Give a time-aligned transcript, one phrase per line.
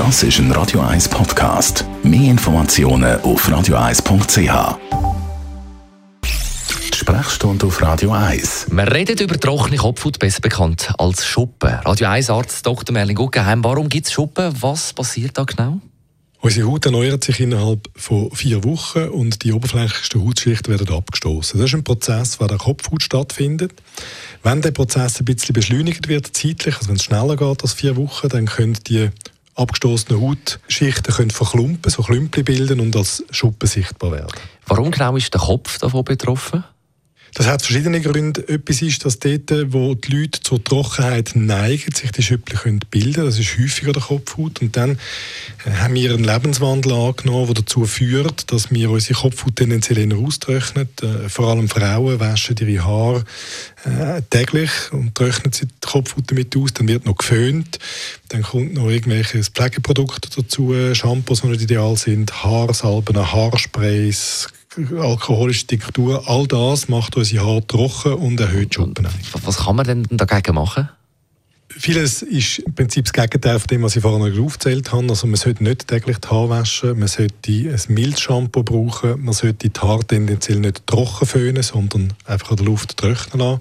[0.00, 1.84] Das ist ein Radio 1 Podcast.
[2.02, 4.78] Mehr Informationen auf radio1.ch.
[6.24, 8.68] Die Sprechstunde auf Radio 1.
[8.70, 11.74] Wir reden über trockene Kopfhaut, besser bekannt als Schuppen.
[11.84, 12.94] Radio 1 Arzt Dr.
[12.94, 14.54] Merlin Guggenheim, warum gibt es Schuppen?
[14.62, 15.82] Was passiert da genau?
[16.40, 21.60] Unsere Haut erneuert sich innerhalb von vier Wochen und die oberflächlichsten Hautschichten werden abgestoßen.
[21.60, 23.74] Das ist ein Prozess, der der Kopfhaut stattfindet.
[24.42, 27.98] Wenn der Prozess ein bisschen beschleunigt wird, zeitlich, also wenn es schneller geht als vier
[27.98, 29.10] Wochen, dann können die
[29.60, 34.32] abgestoßenen Hautschichten können verklumpen, so Klümpel bilden und als Schuppen sichtbar werden.
[34.66, 36.64] Warum genau ist der Kopf davon betroffen?
[37.34, 38.46] Das hat verschiedene Gründe.
[38.48, 43.24] Etwas ist, dass dort, wo die Leute zur Trockenheit neigen, sich die Schüppel können bilden
[43.24, 44.60] Das ist häufiger der Kopfhaut.
[44.60, 44.98] Und dann
[45.64, 50.16] äh, haben wir einen Lebenswandel angenommen, der dazu führt, dass wir unsere Kopfhaut tendenziell eher
[50.16, 50.88] austrocknen.
[51.02, 53.24] Äh, vor allem Frauen waschen ihre Haare
[53.84, 56.72] äh, täglich und trocknen sie die Kopfhaut damit aus.
[56.74, 57.78] Dann wird noch geföhnt.
[58.28, 64.48] Dann kommt noch irgendwelche Pflegeprodukte dazu, Shampoos, die nicht ideal sind, Haarsalben, Haarsprays,
[64.98, 69.06] alkoholische Diktatur, all das macht unsere Haare trocken und erhöht Schuppen.
[69.44, 70.88] Was kann man denn dagegen machen?
[71.68, 75.08] Vieles ist im Prinzip das Gegenteil von dem, was ich vorhin aufgezählt habe.
[75.08, 79.68] Also man sollte nicht täglich die Haare waschen, man sollte ein Milchshampoo brauchen, man sollte
[79.68, 83.60] die Haare tendenziell nicht trocken föhnen, sondern einfach an der Luft trocknen lassen.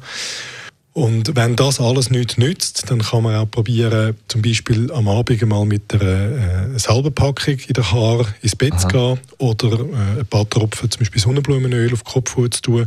[0.99, 5.41] Und wenn das alles nichts nützt, dann kann man auch probieren, zum Beispiel am Abend
[5.47, 8.79] mal mit einer äh, Salbenpackung in der Haar ins Bett Aha.
[8.79, 12.85] zu gehen oder äh, ein paar Tropfen zum Beispiel Sonnenblumenöl auf die Kopfhaut zu tun.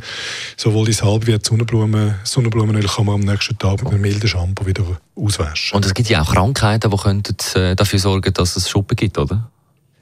[0.59, 4.29] Sowohl die Salbe wie die Sonnenblumen, Sonnenblumenöl kann man am nächsten Tag mit einem milden
[4.29, 4.85] Shampoo wieder
[5.17, 5.75] auswaschen.
[5.75, 9.17] Und es gibt ja auch Krankheiten, die könnten, äh, dafür sorgen dass es Schuppen gibt,
[9.17, 9.51] oder?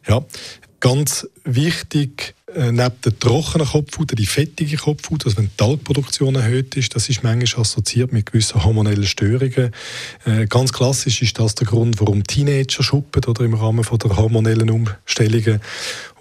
[0.09, 0.21] Ja,
[0.81, 6.95] ganz wichtig neben der trockenen Kopfhaut, die fettige Kopfhaut, also wenn die Talgproduktion erhöht ist,
[6.95, 9.73] das ist manchmal assoziiert mit gewissen hormonellen Störungen.
[10.25, 14.17] Äh, ganz klassisch ist das der Grund, warum Teenager schuppen oder im Rahmen von der
[14.17, 15.61] hormonellen Umstellungen.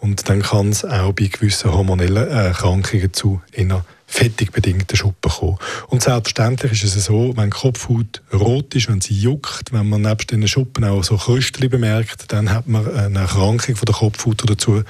[0.02, 5.58] Und dann kann es auch bei gewissen hormonellen Erkrankungen zu einer fettig bedingten Schuppen kommen.
[5.88, 10.02] Und selbstverständlich ist es so, wenn die Kopfhaut rot ist, wenn sie juckt, wenn man
[10.02, 14.42] nebst den Schuppen auch so Krüstchen bemerkt, dann hat man eine Erkrankung von der Kopfhaut,
[14.42, 14.84] die dazu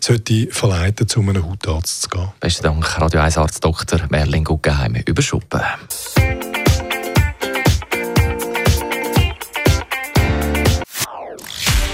[0.00, 2.28] sollte verleiten, zu einem Hautarzt zu gehen.
[2.38, 4.00] Besten Dank, Radio 1 Arzt Dr.
[4.08, 5.60] Merlin Guggenheim über Schuppen.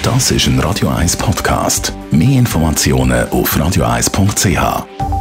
[0.03, 1.93] Das ist ein Radio 1 Podcast.
[2.12, 5.16] Mehr Informationen auf radio1.ch.